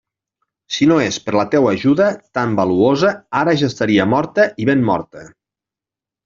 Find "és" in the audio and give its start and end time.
1.07-1.19